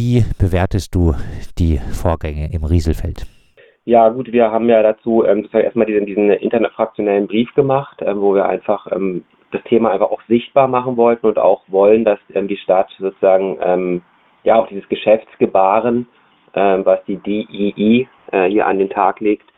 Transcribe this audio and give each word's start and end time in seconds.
Wie 0.00 0.22
bewertest 0.38 0.94
du 0.94 1.12
die 1.58 1.80
Vorgänge 1.92 2.50
im 2.52 2.62
Rieselfeld? 2.62 3.26
Ja, 3.84 4.08
gut, 4.10 4.30
wir 4.30 4.48
haben 4.52 4.68
ja 4.68 4.80
dazu 4.80 5.24
ähm, 5.24 5.48
erstmal 5.52 5.86
diesen, 5.86 6.06
diesen 6.06 6.30
interfraktionellen 6.30 7.26
Brief 7.26 7.52
gemacht, 7.56 8.00
ähm, 8.02 8.20
wo 8.20 8.32
wir 8.32 8.48
einfach 8.48 8.86
ähm, 8.92 9.24
das 9.50 9.60
Thema 9.64 9.90
einfach 9.90 10.12
auch 10.12 10.22
sichtbar 10.28 10.68
machen 10.68 10.96
wollten 10.96 11.26
und 11.26 11.36
auch 11.36 11.62
wollen, 11.66 12.04
dass 12.04 12.20
ähm, 12.32 12.46
die 12.46 12.58
Stadt 12.58 12.88
sozusagen 13.00 13.58
ähm, 13.60 14.02
ja 14.44 14.54
auch 14.54 14.68
dieses 14.68 14.88
Geschäftsgebaren, 14.88 16.06
ähm, 16.54 16.86
was 16.86 17.04
die 17.06 17.16
DII 17.16 18.06
äh, 18.30 18.48
hier 18.48 18.68
an 18.68 18.78
den 18.78 18.90
Tag 18.90 19.18
legt, 19.18 19.50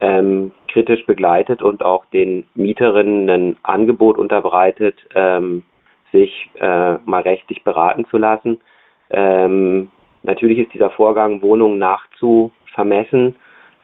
ähm, 0.00 0.50
kritisch 0.66 1.06
begleitet 1.06 1.62
und 1.62 1.84
auch 1.84 2.06
den 2.06 2.44
Mieterinnen 2.56 3.30
ein 3.30 3.56
Angebot 3.62 4.18
unterbreitet, 4.18 4.96
sich 6.12 6.50
äh, 6.58 6.94
mal 7.04 7.22
rechtlich 7.22 7.62
beraten 7.62 8.04
zu 8.10 8.18
lassen. 8.18 8.58
Ähm, 9.10 9.90
natürlich 10.22 10.58
ist 10.58 10.74
dieser 10.74 10.90
Vorgang, 10.90 11.42
Wohnungen 11.42 11.78
nachzuvermessen, 11.78 13.36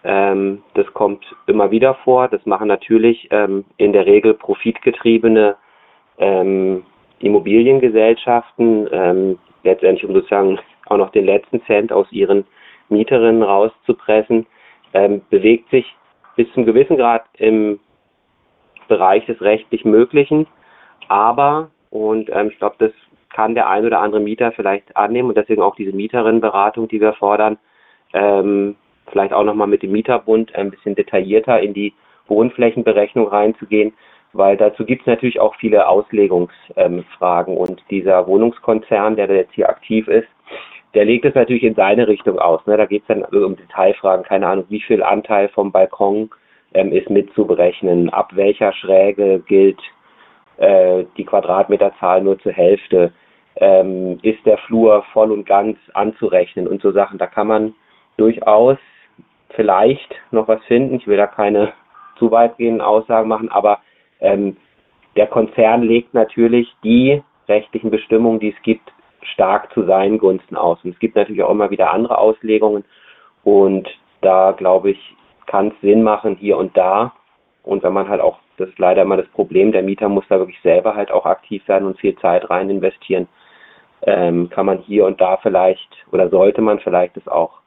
ähm, 0.04 0.62
das 0.74 0.86
kommt 0.94 1.24
immer 1.46 1.70
wieder 1.70 1.94
vor. 1.94 2.28
Das 2.28 2.44
machen 2.46 2.68
natürlich 2.68 3.28
ähm, 3.30 3.64
in 3.76 3.92
der 3.92 4.06
Regel 4.06 4.34
profitgetriebene 4.34 5.56
ähm, 6.18 6.84
Immobiliengesellschaften, 7.20 8.88
ähm, 8.90 9.38
letztendlich 9.62 10.04
um 10.04 10.14
sozusagen 10.14 10.58
auch 10.86 10.96
noch 10.96 11.12
den 11.12 11.24
letzten 11.24 11.62
Cent 11.64 11.92
aus 11.92 12.10
ihren 12.10 12.44
Mieterinnen 12.88 13.42
rauszupressen, 13.42 14.46
ähm, 14.92 15.22
bewegt 15.30 15.70
sich 15.70 15.86
bis 16.36 16.52
zum 16.52 16.66
gewissen 16.66 16.96
Grad 16.96 17.24
im 17.34 17.78
Bereich 18.88 19.24
des 19.26 19.40
rechtlich 19.40 19.84
Möglichen. 19.84 20.46
Aber, 21.08 21.70
und 21.90 22.28
ähm, 22.32 22.48
ich 22.48 22.58
glaube, 22.58 22.76
das 22.78 22.92
kann 23.32 23.54
der 23.54 23.68
ein 23.68 23.84
oder 23.84 24.00
andere 24.00 24.20
Mieter 24.20 24.52
vielleicht 24.52 24.96
annehmen 24.96 25.28
und 25.28 25.36
deswegen 25.36 25.62
auch 25.62 25.74
diese 25.74 25.94
Mieterinnenberatung, 25.94 26.88
die 26.88 27.00
wir 27.00 27.14
fordern, 27.14 27.58
ähm, 28.12 28.76
vielleicht 29.10 29.32
auch 29.32 29.44
nochmal 29.44 29.66
mit 29.66 29.82
dem 29.82 29.92
Mieterbund 29.92 30.54
ein 30.54 30.70
bisschen 30.70 30.94
detaillierter 30.94 31.60
in 31.60 31.74
die 31.74 31.92
Wohnflächenberechnung 32.28 33.28
reinzugehen, 33.28 33.92
weil 34.32 34.56
dazu 34.56 34.84
gibt 34.84 35.02
es 35.02 35.06
natürlich 35.06 35.40
auch 35.40 35.54
viele 35.56 35.88
Auslegungsfragen 35.88 37.54
ähm, 37.54 37.60
und 37.60 37.82
dieser 37.90 38.26
Wohnungskonzern, 38.26 39.16
der 39.16 39.26
da 39.26 39.34
jetzt 39.34 39.54
hier 39.54 39.68
aktiv 39.68 40.08
ist, 40.08 40.28
der 40.94 41.04
legt 41.04 41.24
es 41.24 41.34
natürlich 41.34 41.62
in 41.62 41.74
seine 41.74 42.06
Richtung 42.06 42.38
aus. 42.38 42.64
Ne? 42.66 42.76
Da 42.76 42.86
geht 42.86 43.02
es 43.02 43.08
dann 43.08 43.24
um 43.24 43.56
Detailfragen, 43.56 44.24
keine 44.24 44.46
Ahnung, 44.46 44.66
wie 44.68 44.80
viel 44.80 45.02
Anteil 45.02 45.48
vom 45.48 45.72
Balkon 45.72 46.30
ähm, 46.74 46.92
ist 46.92 47.10
mitzuberechnen, 47.10 48.10
ab 48.10 48.30
welcher 48.34 48.72
Schräge 48.72 49.42
gilt 49.46 49.80
äh, 50.58 51.04
die 51.16 51.24
Quadratmeterzahl 51.24 52.22
nur 52.22 52.38
zur 52.40 52.52
Hälfte, 52.52 53.12
ähm, 53.62 54.18
ist 54.22 54.44
der 54.44 54.58
Flur 54.58 55.04
voll 55.12 55.30
und 55.30 55.46
ganz 55.46 55.78
anzurechnen 55.94 56.66
und 56.66 56.82
so 56.82 56.90
Sachen. 56.90 57.16
Da 57.16 57.28
kann 57.28 57.46
man 57.46 57.74
durchaus 58.16 58.76
vielleicht 59.50 60.12
noch 60.32 60.48
was 60.48 60.60
finden. 60.64 60.96
Ich 60.96 61.06
will 61.06 61.16
da 61.16 61.28
keine 61.28 61.72
zu 62.18 62.32
weitgehenden 62.32 62.80
Aussagen 62.80 63.28
machen, 63.28 63.48
aber 63.50 63.78
ähm, 64.20 64.56
der 65.14 65.28
Konzern 65.28 65.82
legt 65.82 66.12
natürlich 66.12 66.74
die 66.82 67.22
rechtlichen 67.48 67.90
Bestimmungen, 67.90 68.40
die 68.40 68.48
es 68.48 68.62
gibt, 68.62 68.92
stark 69.32 69.72
zu 69.72 69.84
seinen 69.84 70.18
Gunsten 70.18 70.56
aus. 70.56 70.78
Und 70.82 70.90
es 70.90 70.98
gibt 70.98 71.14
natürlich 71.14 71.44
auch 71.44 71.50
immer 71.50 71.70
wieder 71.70 71.92
andere 71.92 72.18
Auslegungen. 72.18 72.84
Und 73.44 73.88
da, 74.22 74.50
glaube 74.50 74.90
ich, 74.90 75.16
kann 75.46 75.68
es 75.68 75.80
Sinn 75.82 76.02
machen, 76.02 76.34
hier 76.34 76.56
und 76.56 76.76
da. 76.76 77.12
Und 77.62 77.84
wenn 77.84 77.92
man 77.92 78.08
halt 78.08 78.20
auch, 78.20 78.38
das 78.56 78.70
ist 78.70 78.78
leider 78.80 79.02
immer 79.02 79.16
das 79.16 79.28
Problem, 79.28 79.70
der 79.70 79.82
Mieter 79.84 80.08
muss 80.08 80.24
da 80.28 80.38
wirklich 80.38 80.60
selber 80.62 80.96
halt 80.96 81.12
auch 81.12 81.26
aktiv 81.26 81.66
werden 81.68 81.86
und 81.86 82.00
viel 82.00 82.16
Zeit 82.16 82.50
rein 82.50 82.68
investieren, 82.68 83.28
ähm, 84.02 84.50
kann 84.50 84.66
man 84.66 84.78
hier 84.78 85.06
und 85.06 85.20
da 85.20 85.36
vielleicht 85.36 85.88
oder 86.10 86.28
sollte 86.28 86.60
man 86.60 86.78
vielleicht 86.80 87.16
das 87.16 87.28
auch 87.28 87.60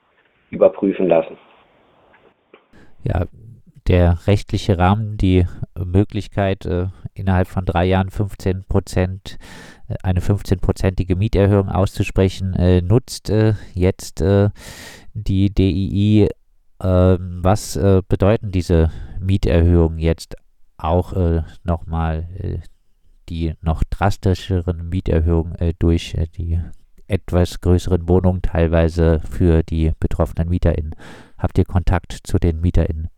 überprüfen 0.49 1.07
lassen. 1.07 1.37
Ja, 3.03 3.25
der 3.87 4.17
rechtliche 4.25 4.77
Rahmen, 4.77 5.17
die 5.17 5.45
Möglichkeit, 5.77 6.65
äh, 6.65 6.87
innerhalb 7.13 7.47
von 7.47 7.65
drei 7.65 7.85
Jahren 7.85 8.09
15 8.09 8.65
Prozent, 8.67 9.37
äh, 9.87 9.95
eine 10.01 10.21
15-prozentige 10.21 11.15
Mieterhöhung 11.15 11.69
auszusprechen, 11.69 12.53
äh, 12.55 12.81
nutzt 12.81 13.31
jetzt 13.73 14.23
die 15.13 15.53
DII. 15.53 16.29
Ähm, 16.83 17.39
was 17.41 17.79
bedeuten 18.09 18.51
diese 18.51 18.91
Mieterhöhungen 19.21 19.97
jetzt 19.97 20.35
auch 20.77 21.13
nochmal 21.63 22.27
die 23.29 23.53
noch 23.61 23.83
drastischeren 23.83 24.89
Mieterhöhungen 24.89 25.55
durch 25.79 26.15
die 26.37 26.59
etwas 27.07 27.61
größeren 27.61 28.07
Wohnungen 28.09 28.41
teilweise 28.41 29.19
für 29.19 29.63
die 29.63 29.91
betroffenen 29.99 30.49
MieterInnen. 30.49 30.95
Habt 31.37 31.57
ihr 31.57 31.65
Kontakt 31.65 32.11
zu 32.11 32.37
den 32.37 32.61
MieterInnen? 32.61 33.09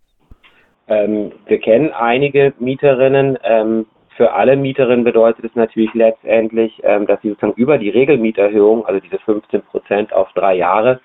Ähm, 0.88 1.31
wir 1.45 1.59
kennen 1.59 1.91
einige 1.91 2.53
Mieterinnen. 2.59 3.38
Ähm, 3.44 3.85
für 4.16 4.34
alle 4.34 4.56
Mieterinnen 4.56 5.03
bedeutet 5.03 5.45
es 5.45 5.56
natürlich 5.56 5.94
letztendlich, 5.94 6.74
ähm, 6.84 7.06
dass 7.06 7.22
sie 7.22 7.29
sozusagen 7.29 7.53
über 7.53 7.78
die 7.78 7.89
Regelmieterhöhung, 7.89 8.85
also 8.85 9.00
diese 9.00 9.19
15 9.19 9.62
Prozent 9.63 10.13
auf 10.13 10.31
drei 10.34 10.56
Jahre, 10.56 11.00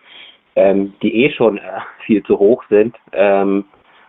ähm, 0.57 0.95
die 1.03 1.25
eh 1.25 1.31
schon 1.31 1.59
äh, 1.59 1.63
viel 2.07 2.23
zu 2.23 2.39
hoch 2.39 2.65
sind 2.69 2.97
ähm, 3.13 3.65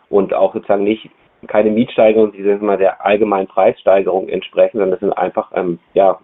und 0.09 0.33
auch 0.33 0.53
sozusagen 0.53 0.83
nicht 0.83 1.09
keine 1.47 1.71
Mietsteigerung, 1.71 2.31
die 2.31 2.43
sind 2.43 2.61
immer 2.61 2.77
der 2.77 3.05
allgemeinen 3.05 3.47
Preissteigerung 3.47 4.29
entsprechen, 4.29 4.77
sondern 4.77 4.91
das 4.91 4.99
sind 4.99 5.13
einfach 5.13 5.51
ähm, 5.53 5.79
ja, 5.93 6.19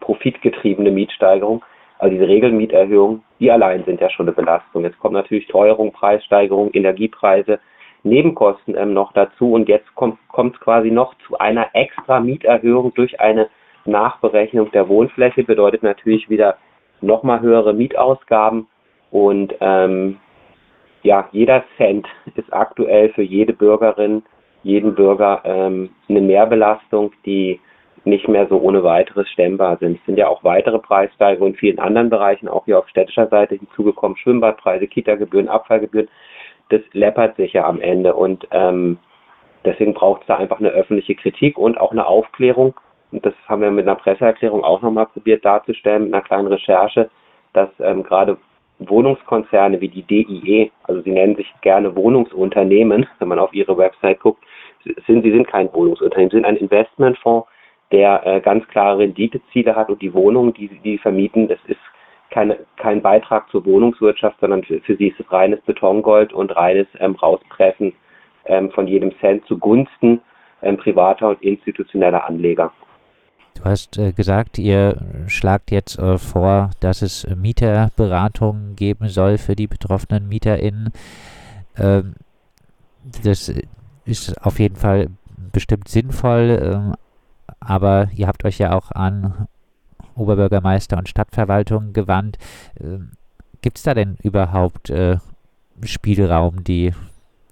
profitgetriebene 0.00 0.90
Mietsteigerungen. 0.90 1.62
Also 1.98 2.14
diese 2.14 2.28
Regelmieterhöhungen, 2.28 3.22
die 3.40 3.50
allein 3.50 3.84
sind 3.84 4.00
ja 4.00 4.08
schon 4.08 4.26
eine 4.26 4.34
Belastung. 4.34 4.84
Jetzt 4.84 4.98
kommt 4.98 5.14
natürlich 5.14 5.46
Teuerung, 5.48 5.92
Preissteigerung, 5.92 6.70
Energiepreise, 6.72 7.60
Nebenkosten 8.02 8.74
ähm, 8.76 8.94
noch 8.94 9.12
dazu 9.12 9.52
und 9.52 9.68
jetzt 9.68 9.94
kommt 9.94 10.18
es 10.54 10.60
quasi 10.60 10.90
noch 10.90 11.14
zu 11.26 11.38
einer 11.38 11.68
extra 11.74 12.20
Mieterhöhung 12.20 12.94
durch 12.94 13.20
eine 13.20 13.50
Nachberechnung 13.84 14.70
der 14.70 14.88
Wohnfläche, 14.88 15.44
bedeutet 15.44 15.82
natürlich 15.82 16.30
wieder 16.30 16.56
nochmal 17.02 17.40
höhere 17.40 17.74
Mietausgaben 17.74 18.66
und 19.10 19.54
ähm, 19.60 20.18
ja, 21.02 21.28
jeder 21.32 21.64
Cent 21.76 22.06
ist 22.34 22.52
aktuell 22.52 23.10
für 23.10 23.22
jede 23.22 23.52
Bürgerin, 23.52 24.22
jeden 24.62 24.94
Bürger 24.94 25.42
ähm, 25.44 25.90
eine 26.08 26.20
Mehrbelastung, 26.20 27.12
die 27.24 27.60
nicht 28.04 28.28
mehr 28.28 28.46
so 28.48 28.58
ohne 28.58 28.82
weiteres 28.82 29.28
stemmbar 29.28 29.76
sind. 29.78 29.98
Es 29.98 30.06
sind 30.06 30.18
ja 30.18 30.28
auch 30.28 30.42
weitere 30.42 30.78
Preissteigerungen 30.78 31.52
in 31.54 31.58
vielen 31.58 31.78
anderen 31.78 32.08
Bereichen, 32.10 32.48
auch 32.48 32.64
hier 32.64 32.78
auf 32.78 32.88
städtischer 32.88 33.28
Seite 33.28 33.56
hinzugekommen, 33.56 34.16
Schwimmbadpreise, 34.16 34.86
Kita-Gebühren, 34.86 35.48
Abfallgebühren. 35.48 36.08
Das 36.70 36.80
läppert 36.92 37.36
sich 37.36 37.52
ja 37.52 37.66
am 37.66 37.80
Ende 37.80 38.14
und 38.14 38.46
ähm, 38.52 38.98
deswegen 39.64 39.92
braucht 39.92 40.22
es 40.22 40.28
da 40.28 40.36
einfach 40.36 40.60
eine 40.60 40.70
öffentliche 40.70 41.14
Kritik 41.14 41.58
und 41.58 41.78
auch 41.78 41.92
eine 41.92 42.06
Aufklärung. 42.06 42.74
Und 43.12 43.26
das 43.26 43.34
haben 43.48 43.60
wir 43.60 43.70
mit 43.70 43.86
einer 43.86 43.96
Presseerklärung 43.96 44.64
auch 44.64 44.80
nochmal 44.82 45.06
probiert 45.06 45.44
darzustellen, 45.44 46.04
mit 46.04 46.14
einer 46.14 46.22
kleinen 46.22 46.46
Recherche, 46.46 47.10
dass 47.52 47.68
ähm, 47.80 48.02
gerade 48.02 48.38
Wohnungskonzerne 48.78 49.80
wie 49.80 49.88
die 49.88 50.02
DIE, 50.02 50.70
also 50.84 51.02
sie 51.02 51.10
nennen 51.10 51.36
sich 51.36 51.52
gerne 51.60 51.94
Wohnungsunternehmen, 51.94 53.06
wenn 53.18 53.28
man 53.28 53.38
auf 53.38 53.52
ihre 53.52 53.76
Website 53.76 54.20
guckt, 54.20 54.42
sind, 55.06 55.22
sie 55.22 55.30
sind 55.30 55.46
kein 55.46 55.72
Wohnungsunternehmen, 55.72 56.30
sie 56.30 56.36
sind 56.36 56.46
ein 56.46 56.56
Investmentfonds, 56.56 57.48
der 57.92 58.24
äh, 58.26 58.40
ganz 58.40 58.66
klare 58.68 58.98
Renditeziele 58.98 59.74
hat 59.74 59.88
und 59.88 60.00
die 60.00 60.14
Wohnungen, 60.14 60.54
die 60.54 60.68
die 60.84 60.98
vermieten, 60.98 61.48
das 61.48 61.58
ist 61.66 61.80
keine, 62.30 62.58
kein 62.76 63.02
Beitrag 63.02 63.50
zur 63.50 63.64
Wohnungswirtschaft, 63.64 64.38
sondern 64.40 64.62
für, 64.62 64.80
für 64.80 64.96
sie 64.96 65.08
ist 65.08 65.20
es 65.20 65.30
reines 65.32 65.60
Betongold 65.62 66.32
und 66.32 66.54
reines 66.54 66.86
ähm, 66.98 67.16
Rauspressen 67.16 67.92
ähm, 68.46 68.70
von 68.70 68.86
jedem 68.86 69.12
Cent 69.18 69.44
zugunsten 69.46 70.20
ähm, 70.62 70.76
privater 70.76 71.30
und 71.30 71.42
institutioneller 71.42 72.24
Anleger. 72.24 72.72
Du 73.56 73.64
hast 73.64 73.98
äh, 73.98 74.12
gesagt, 74.12 74.58
ihr 74.58 74.96
schlagt 75.26 75.70
jetzt 75.72 75.98
äh, 75.98 76.18
vor, 76.18 76.70
dass 76.80 77.02
es 77.02 77.26
Mieterberatungen 77.36 78.76
geben 78.76 79.08
soll 79.08 79.38
für 79.38 79.56
die 79.56 79.66
betroffenen 79.66 80.28
MieterInnen. 80.28 80.92
Ähm, 81.76 82.14
das 83.24 83.52
ist 84.10 84.44
auf 84.44 84.58
jeden 84.58 84.76
Fall 84.76 85.08
bestimmt 85.52 85.88
sinnvoll, 85.88 86.60
ähm, 86.62 86.94
aber 87.60 88.08
ihr 88.14 88.26
habt 88.26 88.44
euch 88.44 88.58
ja 88.58 88.72
auch 88.72 88.90
an 88.92 89.46
Oberbürgermeister 90.14 90.98
und 90.98 91.08
Stadtverwaltung 91.08 91.92
gewandt. 91.92 92.38
Ähm, 92.80 93.12
Gibt 93.62 93.78
es 93.78 93.82
da 93.82 93.94
denn 93.94 94.16
überhaupt 94.22 94.90
äh, 94.90 95.18
Spielraum, 95.84 96.64
die 96.64 96.92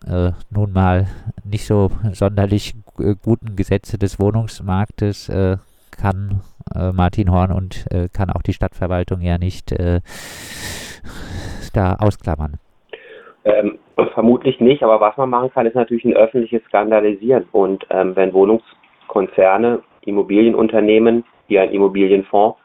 äh, 0.07 0.33
nun 0.51 0.73
mal 0.73 1.07
nicht 1.45 1.67
so 1.67 1.91
sonderlich 2.13 2.75
guten 3.23 3.57
Gesetze 3.57 3.99
des 3.99 4.19
Wohnungsmarktes 4.19 5.29
äh, 5.29 5.57
kann 5.91 6.41
äh, 6.75 6.93
Martin 6.93 7.31
Horn 7.31 7.53
und 7.53 7.85
äh, 7.91 8.09
kann 8.09 8.31
auch 8.31 8.43
die 8.43 8.53
Stadtverwaltung 8.53 9.21
ja 9.21 9.39
nicht 9.39 9.73
äh, 9.73 10.01
da 11.73 11.95
ausklammern? 11.95 12.59
Ähm, 13.45 13.79
vermutlich 14.07 14.61
nicht, 14.61 14.83
aber 14.83 15.01
was 15.01 15.17
man 15.17 15.31
machen 15.31 15.51
kann, 15.53 15.67
ist 15.67 15.75
natürlich 15.75 16.05
ein 16.05 16.17
öffentliches 16.17 16.63
Skandalisieren. 16.65 17.49
Und 17.53 17.87
ähm, 17.91 18.15
wenn 18.17 18.33
Wohnungskonzerne 18.33 19.83
Immobilienunternehmen, 20.03 21.25
wie 21.49 21.59
ein 21.59 21.71
Immobilienfonds, 21.71 22.59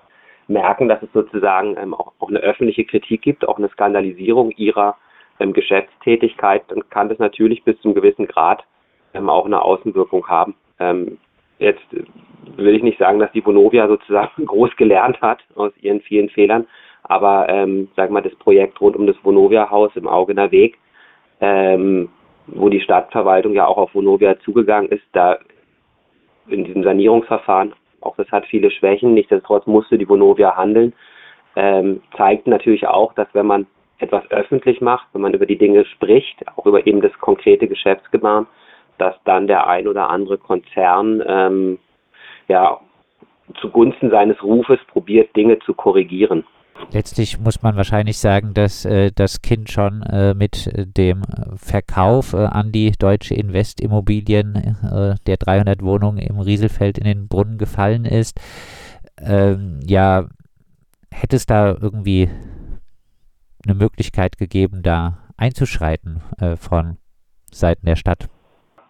merken, 0.48 0.88
dass 0.88 1.02
es 1.02 1.12
sozusagen 1.14 1.76
ähm, 1.78 1.94
auch, 1.94 2.14
auch, 2.20 2.30
eine 2.30 2.40
öffentliche 2.40 2.86
Kritik 2.86 3.22
gibt, 3.22 3.48
auch 3.48 3.58
eine 3.58 3.70
Skandalisierung 3.70 4.52
ihrer 4.52 4.98
ähm, 5.40 5.54
Geschäftstätigkeit, 5.54 6.64
dann 6.68 6.88
kann 6.90 7.10
das 7.10 7.20
natürlich 7.20 7.64
bis 7.64 7.80
zu 7.80 7.90
einem 7.90 7.96
gewissen 7.96 8.28
Grad 8.28 8.64
ähm, 9.14 9.30
auch 9.30 9.46
eine 9.46 9.62
Außenwirkung 9.62 10.28
haben. 10.28 10.56
Ähm, 10.80 11.18
jetzt 11.60 11.86
will 12.56 12.76
ich 12.76 12.84
nicht 12.84 13.00
sagen, 13.00 13.20
dass 13.20 13.32
die 13.32 13.46
Vonovia 13.46 13.88
sozusagen 13.88 14.46
groß 14.46 14.76
gelernt 14.76 15.22
hat 15.22 15.40
aus 15.56 15.72
ihren 15.82 16.02
vielen 16.02 16.30
Fehlern, 16.30 16.68
aber 17.04 17.48
ähm, 17.50 17.90
sag 17.96 18.12
mal, 18.12 18.22
das 18.22 18.36
Projekt 18.36 18.80
rund 18.82 18.96
um 18.96 19.08
das 19.08 19.16
Vonovia-Haus 19.24 19.96
im 19.96 20.08
Augener 20.08 20.52
Weg, 20.52 20.78
ähm, 21.44 22.08
wo 22.48 22.70
die 22.70 22.80
Stadtverwaltung 22.80 23.54
ja 23.54 23.68
auch 23.68 23.78
auf 23.78 23.94
Vonovia 23.94 24.40
zugegangen 24.40 24.90
ist, 24.90 25.04
da 25.12 25.38
in 26.48 26.64
diesem 26.64 26.84
Sanierungsverfahren, 26.84 27.74
auch 28.00 28.16
das 28.16 28.32
hat 28.32 28.46
viele 28.46 28.72
Schwächen, 28.72 29.14
nichtsdestotrotz 29.14 29.68
musste 29.68 29.98
die 29.98 30.08
Vonovia 30.08 30.56
handeln, 30.56 30.94
ähm, 31.58 32.02
zeigt 32.16 32.48
natürlich 32.48 32.88
auch, 32.88 33.14
dass 33.14 33.28
wenn 33.34 33.46
man 33.46 33.68
etwas 34.00 34.24
öffentlich 34.32 34.80
macht, 34.80 35.08
wenn 35.14 35.22
man 35.22 35.34
über 35.34 35.46
die 35.46 35.58
Dinge 35.58 35.84
spricht, 35.86 36.46
auch 36.58 36.66
über 36.66 36.88
eben 36.88 37.02
das 37.02 37.14
konkrete 37.20 37.68
Geschäftsgebaren, 37.68 38.48
dass 38.98 39.16
dann 39.26 39.48
der 39.48 39.68
ein 39.68 39.88
oder 39.88 40.10
andere 40.10 40.38
Konzern 40.38 41.22
ähm, 41.28 41.80
ja 42.48 42.80
zugunsten 43.60 44.10
seines 44.10 44.42
Rufes 44.42 44.80
probiert, 44.88 45.36
Dinge 45.36 45.60
zu 45.60 45.74
korrigieren. 45.74 46.46
Letztlich 46.92 47.40
muss 47.40 47.62
man 47.62 47.76
wahrscheinlich 47.76 48.18
sagen, 48.18 48.54
dass 48.54 48.86
äh, 48.86 49.12
das 49.14 49.42
Kind 49.42 49.72
schon 49.72 50.04
äh, 50.04 50.34
mit 50.34 50.72
dem 50.98 51.24
Verkauf 51.56 52.34
äh, 52.34 52.38
an 52.38 52.72
die 52.72 52.92
Deutsche 52.92 53.34
Investimmobilien 53.34 54.56
äh, 54.56 55.16
der 55.26 55.38
300 55.38 55.82
Wohnungen 55.82 56.20
im 56.20 56.40
Rieselfeld 56.40 56.98
in 56.98 57.06
den 57.06 57.28
Brunnen 57.28 57.58
gefallen 57.58 58.06
ist. 58.06 58.40
Ähm, 59.20 59.80
ja, 59.86 60.26
hätte 61.12 61.36
es 61.36 61.46
da 61.46 61.76
irgendwie 61.80 62.30
eine 63.66 63.76
Möglichkeit 63.76 64.38
gegeben, 64.38 64.82
da 64.84 65.20
einzuschreiten 65.38 66.22
äh, 66.40 66.56
von 66.56 66.98
Seiten 67.52 67.86
der 67.86 67.96
Stadt? 67.96 68.30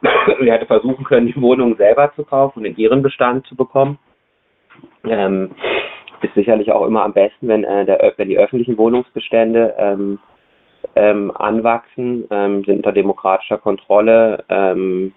Sie 0.02 0.52
hätte 0.52 0.66
versuchen 0.66 1.06
können, 1.06 1.28
die 1.28 1.42
Wohnung 1.42 1.78
selber 1.78 2.12
zu 2.16 2.24
kaufen 2.24 2.60
und 2.60 2.66
in 2.66 2.76
ihren 2.78 3.02
Bestand 3.02 3.46
zu 3.48 3.56
bekommen. 3.56 3.98
Ähm, 5.06 5.52
ist 6.24 6.34
sicherlich 6.36 6.72
auch 6.72 6.86
immer 6.86 7.04
am 7.04 7.14
besten, 7.14 7.48
wenn, 7.48 7.64
äh, 7.64 7.86
der, 7.86 8.14
wenn 8.18 8.30
die 8.30 8.38
öffentlichen 8.38 8.78
Wohnungsbestände 8.78 9.76
ähm, 9.78 10.20
ähm, 10.96 11.32
anwachsen, 11.36 12.26
ähm, 12.30 12.64
sind 12.64 12.78
unter 12.78 12.92
demokratischer 12.92 13.58
Kontrolle, 13.58 14.44
ähm, 14.50 15.14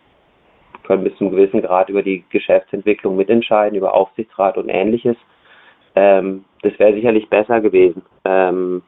können 0.85 1.05
bis 1.05 1.17
zu 1.17 1.25
einem 1.25 1.37
gewissen 1.37 1.63
Grad 1.63 1.89
über 1.89 2.03
die 2.03 2.25
Geschäftsentwicklung 2.31 3.17
mitentscheiden, 3.17 3.77
über 3.77 3.95
Aufsichtsrat 3.95 4.57
und 4.57 4.69
ähnliches. 4.69 5.17
Ähm, 5.95 6.45
das 6.63 6.79
wäre 6.79 6.95
sicherlich 6.95 7.29
besser 7.29 7.61
gewesen. 7.61 8.03
Ähm, 8.25 8.83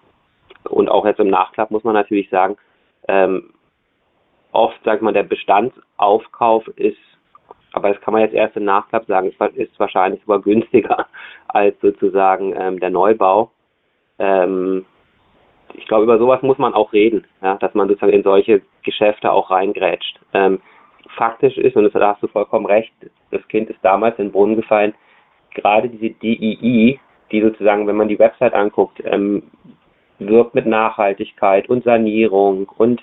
und 0.69 0.89
auch 0.89 1.07
jetzt 1.07 1.21
im 1.21 1.31
Nachklapp 1.31 1.71
muss 1.71 1.85
man 1.85 1.95
natürlich 1.95 2.29
sagen, 2.31 2.57
oft, 4.53 4.85
sagt 4.85 5.01
man, 5.01 5.15
der 5.15 5.23
Bestandsaufkauf 5.23 6.69
ist 6.77 6.99
aber 7.79 7.93
das 7.93 8.01
kann 8.03 8.13
man 8.13 8.23
jetzt 8.23 8.35
erst 8.35 8.57
im 8.57 8.65
Nachklapp 8.65 9.07
sagen. 9.07 9.33
Es 9.39 9.57
ist 9.57 9.79
wahrscheinlich 9.79 10.21
sogar 10.23 10.41
günstiger 10.41 11.07
als 11.49 11.81
sozusagen 11.81 12.55
ähm, 12.57 12.81
der 12.81 12.91
Neubau. 12.91 13.51
Ähm, 14.19 14.85
ich 15.75 15.87
glaube, 15.87 16.05
über 16.05 16.19
sowas 16.19 16.43
muss 16.43 16.59
man 16.59 16.75
auch 16.75 16.93
reden, 16.93 17.27
ja, 17.43 17.57
dass 17.57 17.75
man 17.75 17.89
sozusagen 17.89 18.13
in 18.13 18.23
solche 18.23 18.63
Geschäfte 18.83 19.31
auch 19.31 19.51
reingrätscht. 19.51 20.19
Ähm, 20.35 20.61
faktisch 21.17 21.57
ist, 21.57 21.77
und 21.77 21.93
da 21.95 22.13
hast 22.15 22.23
du 22.23 22.29
vollkommen 22.29 22.67
recht, 22.67 22.93
das 23.31 23.47
Kind 23.49 23.71
ist 23.71 23.79
damals 23.83 24.19
in 24.19 24.27
den 24.27 24.33
Brunnen 24.33 24.57
gefallen, 24.57 24.95
gerade 25.55 25.89
diese 25.89 26.11
DII, 26.11 26.99
die 27.31 27.43
sozusagen, 27.43 27.87
wenn 27.87 27.97
man 27.97 28.09
die 28.09 28.19
Website 28.19 28.55
anguckt, 28.55 29.03
ähm, 29.05 29.43
wirkt 30.19 30.55
mit 30.55 30.67
Nachhaltigkeit 30.67 31.69
und 31.69 31.85
Sanierung 31.85 32.69
und 32.77 33.03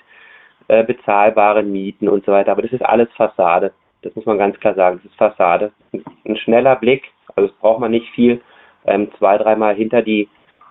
äh, 0.68 0.84
bezahlbaren 0.84 1.70
Mieten 1.72 2.08
und 2.08 2.24
so 2.24 2.32
weiter. 2.32 2.52
Aber 2.52 2.62
das 2.62 2.72
ist 2.72 2.84
alles 2.84 3.08
Fassade. 3.12 3.72
Das 4.06 4.14
muss 4.14 4.26
man 4.26 4.38
ganz 4.38 4.58
klar 4.60 4.74
sagen. 4.74 5.00
Das 5.02 5.10
ist 5.10 5.18
Fassade. 5.18 5.72
Ein 6.24 6.36
schneller 6.36 6.76
Blick, 6.76 7.04
also 7.34 7.50
es 7.50 7.56
braucht 7.58 7.80
man 7.80 7.90
nicht 7.90 8.08
viel, 8.14 8.40
ähm, 8.86 9.10
zwei, 9.18 9.36
dreimal 9.36 9.74
hinter 9.74 10.02
die 10.02 10.28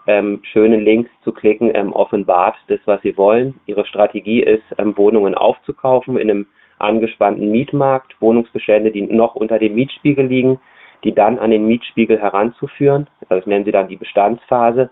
ähm, 0.08 0.40
schönen 0.44 0.82
Links 0.82 1.10
zu 1.24 1.34
klicken, 1.34 1.72
ähm, 1.74 1.92
offenbart 1.92 2.56
das, 2.68 2.80
was 2.86 3.02
sie 3.02 3.18
wollen. 3.18 3.60
Ihre 3.66 3.86
Strategie 3.86 4.42
ist, 4.42 4.64
ähm, 4.78 4.98
Wohnungen 4.98 5.36
aufzukaufen 5.36 6.18
in 6.18 6.30
einem 6.30 6.48
angespannten 6.80 7.52
Mietmarkt, 7.52 8.16
Wohnungsbestände, 8.22 8.92
die 8.92 9.02
noch 9.02 9.36
unter 9.36 9.60
dem 9.60 9.76
Mietspiegel 9.76 10.26
liegen, 10.26 10.60
die 11.04 11.14
dann 11.14 11.38
an 11.38 11.52
den 11.52 11.68
Mietspiegel 11.68 12.20
heranzuführen. 12.22 13.08
Das 13.28 13.46
nennen 13.46 13.66
sie 13.66 13.72
dann 13.72 13.88
die 13.90 13.98
Bestandsphase, 13.98 14.90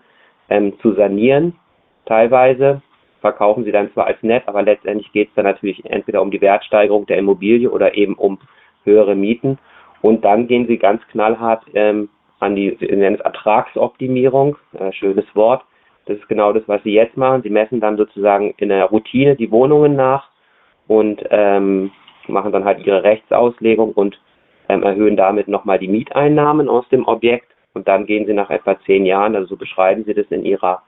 ähm, 0.50 0.78
zu 0.80 0.92
sanieren, 0.92 1.54
teilweise 2.04 2.82
verkaufen 3.24 3.64
sie 3.64 3.72
dann 3.72 3.90
zwar 3.94 4.06
als 4.06 4.22
nett, 4.22 4.42
aber 4.44 4.60
letztendlich 4.60 5.10
geht 5.12 5.30
es 5.30 5.34
dann 5.34 5.46
natürlich 5.46 5.82
entweder 5.86 6.20
um 6.20 6.30
die 6.30 6.42
Wertsteigerung 6.42 7.06
der 7.06 7.16
Immobilie 7.16 7.70
oder 7.70 7.94
eben 7.94 8.16
um 8.16 8.38
höhere 8.84 9.14
Mieten. 9.14 9.58
Und 10.02 10.26
dann 10.26 10.46
gehen 10.46 10.66
sie 10.66 10.76
ganz 10.76 11.00
knallhart 11.10 11.64
ähm, 11.72 12.10
an 12.40 12.54
die, 12.54 12.76
sie 12.78 12.86
nennen 12.94 13.16
es 13.16 13.22
Ertragsoptimierung, 13.22 14.58
äh, 14.78 14.92
schönes 14.92 15.24
Wort. 15.34 15.62
Das 16.04 16.18
ist 16.18 16.28
genau 16.28 16.52
das, 16.52 16.64
was 16.66 16.82
sie 16.82 16.92
jetzt 16.92 17.16
machen. 17.16 17.40
Sie 17.40 17.48
messen 17.48 17.80
dann 17.80 17.96
sozusagen 17.96 18.52
in 18.58 18.68
der 18.68 18.84
Routine 18.84 19.36
die 19.36 19.50
Wohnungen 19.50 19.96
nach 19.96 20.28
und 20.86 21.24
ähm, 21.30 21.92
machen 22.28 22.52
dann 22.52 22.66
halt 22.66 22.84
ihre 22.84 23.04
Rechtsauslegung 23.04 23.92
und 23.92 24.20
ähm, 24.68 24.82
erhöhen 24.82 25.16
damit 25.16 25.48
nochmal 25.48 25.78
die 25.78 25.88
Mieteinnahmen 25.88 26.68
aus 26.68 26.86
dem 26.90 27.08
Objekt. 27.08 27.46
Und 27.72 27.88
dann 27.88 28.04
gehen 28.04 28.26
sie 28.26 28.34
nach 28.34 28.50
etwa 28.50 28.78
zehn 28.80 29.06
Jahren, 29.06 29.34
also 29.34 29.48
so 29.48 29.56
beschreiben 29.56 30.04
sie 30.04 30.12
das 30.12 30.26
in 30.28 30.44
ihrer 30.44 30.82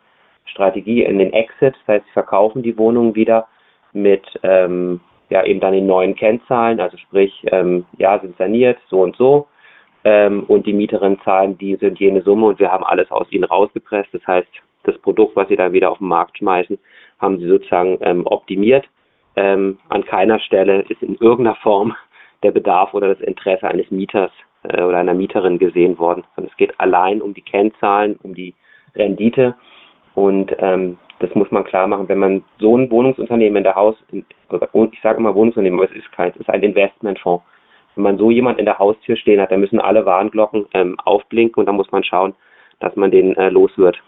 Strategie 0.46 1.02
in 1.02 1.18
den 1.18 1.32
Exit, 1.32 1.74
das 1.74 1.96
heißt, 1.96 2.06
sie 2.06 2.12
verkaufen 2.12 2.62
die 2.62 2.78
Wohnungen 2.78 3.14
wieder 3.14 3.48
mit 3.92 4.24
ähm, 4.42 5.00
ja 5.28 5.44
eben 5.44 5.60
dann 5.60 5.72
den 5.72 5.86
neuen 5.86 6.14
Kennzahlen, 6.14 6.80
also 6.80 6.96
sprich, 6.96 7.44
ähm, 7.50 7.84
ja, 7.98 8.18
sind 8.18 8.36
saniert, 8.36 8.78
so 8.88 9.00
und 9.00 9.16
so. 9.16 9.48
Ähm, 10.04 10.44
und 10.44 10.66
die 10.66 10.72
Mieterinnen 10.72 11.20
zahlen 11.22 11.58
die 11.58 11.74
sind 11.76 11.98
jene 11.98 12.22
Summe 12.22 12.46
und 12.46 12.60
wir 12.60 12.70
haben 12.70 12.84
alles 12.84 13.10
aus 13.10 13.26
ihnen 13.32 13.44
rausgepresst. 13.44 14.10
Das 14.12 14.24
heißt, 14.26 14.48
das 14.84 14.96
Produkt, 14.98 15.34
was 15.34 15.48
sie 15.48 15.56
dann 15.56 15.72
wieder 15.72 15.90
auf 15.90 15.98
den 15.98 16.08
Markt 16.08 16.38
schmeißen, 16.38 16.78
haben 17.18 17.38
sie 17.38 17.48
sozusagen 17.48 17.98
ähm, 18.02 18.24
optimiert. 18.24 18.86
Ähm, 19.34 19.78
an 19.88 20.04
keiner 20.04 20.38
Stelle 20.38 20.82
ist 20.82 21.02
in 21.02 21.16
irgendeiner 21.16 21.56
Form 21.56 21.96
der 22.42 22.52
Bedarf 22.52 22.94
oder 22.94 23.08
das 23.08 23.20
Interesse 23.20 23.66
eines 23.66 23.90
Mieters 23.90 24.30
äh, 24.62 24.82
oder 24.82 24.98
einer 24.98 25.14
Mieterin 25.14 25.58
gesehen 25.58 25.98
worden, 25.98 26.22
sondern 26.34 26.52
es 26.52 26.56
geht 26.56 26.78
allein 26.78 27.20
um 27.20 27.34
die 27.34 27.42
Kennzahlen, 27.42 28.16
um 28.22 28.34
die 28.34 28.54
Rendite 28.94 29.56
und 30.16 30.50
ähm, 30.60 30.96
das 31.18 31.34
muss 31.34 31.50
man 31.50 31.64
klar 31.64 31.86
machen, 31.86 32.08
wenn 32.08 32.18
man 32.18 32.42
so 32.58 32.76
ein 32.76 32.90
Wohnungsunternehmen 32.90 33.58
in 33.58 33.64
der 33.64 33.74
Haus, 33.74 33.96
ich 34.10 34.24
sage 35.02 35.18
immer 35.18 35.34
Wohnungsunternehmen, 35.34 35.78
aber 35.78 35.90
es 35.90 35.96
ist 35.96 36.10
kein, 36.12 36.30
es 36.30 36.36
ist 36.36 36.48
ein 36.48 36.62
Investmentfonds. 36.62 37.44
Wenn 37.94 38.04
man 38.04 38.18
so 38.18 38.30
jemand 38.30 38.58
in 38.58 38.64
der 38.64 38.78
Haustür 38.78 39.16
stehen 39.16 39.40
hat, 39.40 39.50
dann 39.50 39.60
müssen 39.60 39.78
alle 39.78 40.06
Warnglocken 40.06 40.66
ähm, 40.72 40.98
aufblinken 41.04 41.60
und 41.60 41.66
dann 41.66 41.76
muss 41.76 41.92
man 41.92 42.02
schauen, 42.02 42.34
dass 42.80 42.96
man 42.96 43.10
den 43.10 43.36
äh, 43.36 43.50
los 43.50 43.70
wird. 43.76 44.02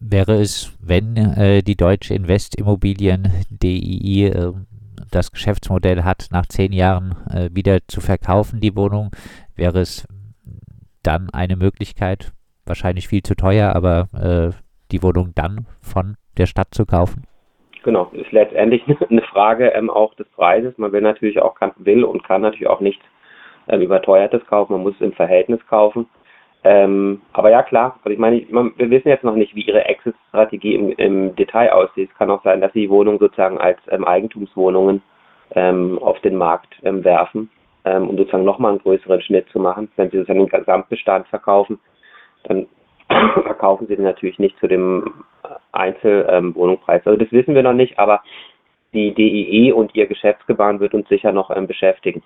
Wäre 0.00 0.34
es, 0.34 0.76
wenn 0.84 1.16
äh, 1.16 1.62
die 1.62 1.76
Deutsche 1.76 2.14
Investimmobilien 2.14 3.28
DII 3.50 4.26
äh, 4.26 4.52
das 5.12 5.30
Geschäftsmodell 5.30 6.02
hat, 6.02 6.26
nach 6.32 6.46
zehn 6.46 6.72
Jahren 6.72 7.14
äh, 7.32 7.50
wieder 7.52 7.78
zu 7.86 8.00
verkaufen, 8.00 8.60
die 8.60 8.74
Wohnung, 8.74 9.10
wäre 9.54 9.78
es 9.78 10.08
dann 11.04 11.30
eine 11.30 11.54
Möglichkeit, 11.56 12.32
wahrscheinlich 12.66 13.08
viel 13.08 13.22
zu 13.22 13.34
teuer, 13.34 13.74
aber 13.74 14.08
äh, 14.14 14.56
die 14.90 15.02
Wohnung 15.02 15.32
dann 15.34 15.66
von 15.80 16.16
der 16.36 16.46
Stadt 16.46 16.68
zu 16.72 16.86
kaufen? 16.86 17.24
Genau, 17.82 18.10
ist 18.12 18.30
letztendlich 18.32 18.82
eine 19.10 19.22
Frage 19.22 19.68
ähm, 19.68 19.90
auch 19.90 20.14
des 20.14 20.28
Preises. 20.30 20.76
Man 20.78 20.92
will 20.92 21.00
natürlich 21.00 21.40
auch 21.40 21.54
kann, 21.54 21.72
will 21.76 22.04
und 22.04 22.24
kann 22.24 22.42
natürlich 22.42 22.68
auch 22.68 22.80
nichts 22.80 23.04
ähm, 23.68 23.80
überteuertes 23.80 24.44
kaufen. 24.46 24.74
Man 24.74 24.82
muss 24.82 24.94
es 24.94 25.00
im 25.00 25.12
Verhältnis 25.12 25.60
kaufen. 25.68 26.06
Ähm, 26.64 27.22
aber 27.32 27.50
ja 27.50 27.64
klar, 27.64 27.98
also 28.04 28.10
ich 28.10 28.20
meine, 28.20 28.36
ich, 28.36 28.50
man, 28.50 28.72
wir 28.76 28.88
wissen 28.88 29.08
jetzt 29.08 29.24
noch 29.24 29.34
nicht, 29.34 29.56
wie 29.56 29.62
ihre 29.62 29.84
Exit-Strategie 29.84 30.76
im, 30.76 30.92
im, 30.92 31.34
Detail 31.34 31.72
aussieht. 31.72 32.08
Es 32.10 32.18
kann 32.18 32.30
auch 32.30 32.44
sein, 32.44 32.60
dass 32.60 32.72
sie 32.72 32.82
die 32.82 32.90
Wohnung 32.90 33.18
sozusagen 33.18 33.58
als 33.58 33.78
ähm, 33.88 34.04
Eigentumswohnungen 34.04 35.02
ähm, 35.56 35.98
auf 36.00 36.20
den 36.20 36.36
Markt 36.36 36.74
ähm, 36.84 37.02
werfen, 37.04 37.50
um 37.84 38.16
sozusagen 38.16 38.44
nochmal 38.44 38.70
einen 38.70 38.80
größeren 38.80 39.20
Schnitt 39.22 39.48
zu 39.48 39.58
machen. 39.58 39.90
Wenn 39.96 40.08
sie 40.08 40.18
sozusagen 40.18 40.38
den 40.38 40.60
Gesamtbestand 40.60 41.26
verkaufen, 41.26 41.80
dann 42.44 42.66
verkaufen 43.42 43.86
sie 43.86 43.96
den 43.96 44.04
natürlich 44.04 44.38
nicht 44.38 44.58
zu 44.58 44.68
dem 44.68 45.24
Einzelwohnungspreis. 45.72 47.06
also 47.06 47.18
das 47.18 47.32
wissen 47.32 47.54
wir 47.54 47.62
noch 47.62 47.72
nicht, 47.72 47.98
aber 47.98 48.22
die 48.92 49.14
DIE 49.14 49.72
und 49.72 49.94
ihr 49.94 50.06
Geschäftsgebaren 50.06 50.80
wird 50.80 50.94
uns 50.94 51.08
sicher 51.08 51.32
noch 51.32 51.50
ähm, 51.50 51.66
beschäftigen. 51.66 52.22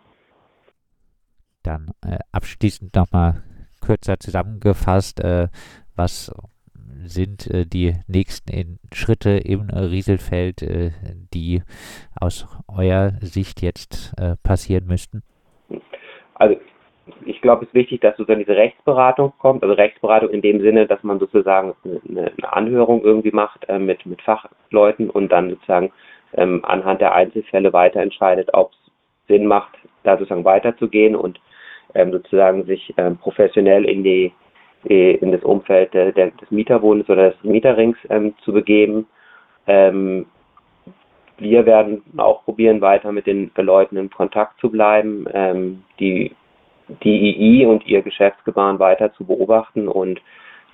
Dann 1.62 1.90
äh, 2.04 2.18
abschließend 2.32 2.94
nochmal 2.94 3.42
kürzer 3.80 4.18
zusammengefasst, 4.18 5.20
äh, 5.20 5.48
was 5.94 6.32
sind 7.04 7.48
äh, 7.48 7.66
die 7.66 7.94
nächsten 8.08 8.78
Schritte 8.92 9.30
im 9.30 9.70
Rieselfeld, 9.70 10.62
äh, 10.62 10.90
die 11.32 11.62
aus 12.20 12.46
eurer 12.68 13.12
Sicht 13.20 13.62
jetzt 13.62 14.14
äh, 14.18 14.36
passieren 14.42 14.86
müssten? 14.86 15.22
Also 16.34 16.56
ich 17.26 17.40
glaube, 17.40 17.64
es 17.64 17.68
ist 17.68 17.74
wichtig, 17.74 18.00
dass 18.00 18.16
sozusagen 18.16 18.40
diese 18.40 18.56
Rechtsberatung 18.56 19.32
kommt, 19.38 19.62
also 19.62 19.74
Rechtsberatung 19.74 20.30
in 20.30 20.42
dem 20.42 20.60
Sinne, 20.60 20.86
dass 20.86 21.02
man 21.02 21.18
sozusagen 21.18 21.74
eine, 21.84 22.32
eine 22.38 22.52
Anhörung 22.52 23.02
irgendwie 23.02 23.30
macht 23.30 23.68
äh, 23.68 23.78
mit, 23.78 24.04
mit 24.06 24.22
Fachleuten 24.22 25.10
und 25.10 25.30
dann 25.32 25.50
sozusagen 25.50 25.92
ähm, 26.34 26.64
anhand 26.64 27.00
der 27.00 27.14
Einzelfälle 27.14 27.72
weiter 27.72 28.00
entscheidet, 28.00 28.50
ob 28.52 28.72
es 28.72 28.92
Sinn 29.28 29.46
macht, 29.46 29.76
da 30.04 30.16
sozusagen 30.16 30.44
weiterzugehen 30.44 31.16
und 31.16 31.40
ähm, 31.94 32.12
sozusagen 32.12 32.64
sich 32.64 32.94
ähm, 32.96 33.16
professionell 33.18 33.84
in 33.84 34.02
die 34.02 34.32
in 34.88 35.32
das 35.32 35.42
Umfeld 35.42 35.94
der, 35.94 36.12
der, 36.12 36.30
des 36.30 36.48
Mieterwohnens 36.52 37.08
oder 37.08 37.30
des 37.30 37.42
Mieterrings 37.42 37.96
ähm, 38.08 38.34
zu 38.44 38.52
begeben. 38.52 39.08
Ähm, 39.66 40.26
wir 41.38 41.66
werden 41.66 42.02
auch 42.16 42.44
probieren, 42.44 42.80
weiter 42.80 43.10
mit 43.10 43.26
den 43.26 43.50
Leuten 43.56 43.96
in 43.96 44.10
Kontakt 44.10 44.60
zu 44.60 44.70
bleiben, 44.70 45.26
ähm, 45.32 45.82
die, 45.98 46.36
die 47.02 47.60
II 47.60 47.66
und 47.66 47.86
ihr 47.86 48.02
Geschäftsgebaren 48.02 48.78
weiter 48.78 49.12
zu 49.14 49.24
beobachten. 49.24 49.88
Und 49.88 50.20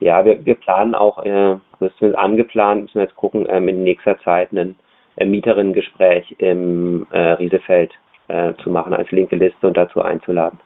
ja, 0.01 0.25
wir, 0.25 0.45
wir 0.45 0.55
planen 0.55 0.95
auch, 0.95 1.25
äh, 1.25 1.57
das 1.81 1.93
ist 2.01 2.15
angeplant, 2.15 2.83
müssen 2.83 2.95
wir 2.95 3.03
jetzt 3.03 3.17
gucken, 3.17 3.47
ähm, 3.49 3.69
in 3.69 3.85
nächster 3.85 4.19
Zeit 4.21 4.53
ein 4.53 4.77
äh, 5.17 5.25
Mieterinnengespräch 5.25 6.37
im 6.39 7.07
äh, 7.11 7.33
Riesefeld 7.33 7.93
äh, 8.29 8.55
zu 8.63 8.71
machen 8.71 8.95
als 8.95 9.11
linke 9.11 9.37
Liste 9.37 9.67
und 9.67 9.77
dazu 9.77 10.03
einzuladen. 10.03 10.59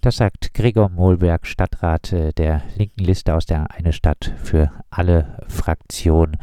Das 0.00 0.16
sagt 0.16 0.54
Gregor 0.54 0.90
Mohlberg, 0.90 1.46
Stadtrat 1.46 2.12
äh, 2.12 2.32
der 2.32 2.62
linken 2.76 3.04
Liste 3.04 3.34
aus 3.34 3.46
der 3.46 3.66
Eine 3.76 3.92
Stadt 3.92 4.32
für 4.44 4.70
alle 4.90 5.38
Fraktion. 5.48 6.36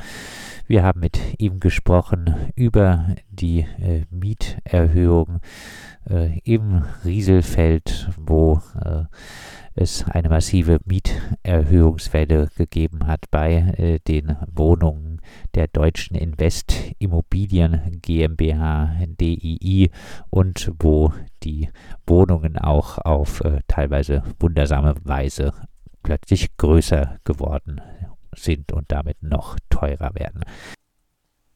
Wir 0.68 0.84
haben 0.84 1.02
mit 1.02 1.20
ihm 1.38 1.60
gesprochen 1.60 2.52
über 2.56 3.16
die 3.30 3.60
äh, 3.60 4.06
Mieterhöhung 4.10 5.40
äh, 6.10 6.40
im 6.40 6.84
Rieselfeld, 7.04 8.10
wo 8.18 8.62
äh, 8.84 9.04
es 9.76 10.06
eine 10.06 10.30
massive 10.30 10.80
Mieterhöhungswelle 10.86 12.50
gegeben 12.58 13.06
hat 13.06 13.26
bei 13.30 13.76
äh, 13.78 14.00
den 14.00 14.38
Wohnungen 14.52 15.22
der 15.54 15.68
Deutschen 15.68 16.16
Invest 16.16 16.74
Immobilien 16.98 18.00
GmbH 18.02 18.96
DII 19.06 19.92
und 20.32 20.72
wo 20.80 21.14
die 21.44 21.70
Wohnungen 22.08 22.58
auch 22.58 22.98
auf 22.98 23.42
äh, 23.42 23.60
teilweise 23.68 24.24
wundersame 24.40 24.96
Weise 25.04 25.54
plötzlich 26.02 26.58
größer 26.58 27.20
geworden 27.24 27.82
sind 28.36 28.72
und 28.72 28.92
damit 28.92 29.22
noch 29.24 29.58
teurer 29.70 30.16
werden. 30.16 30.44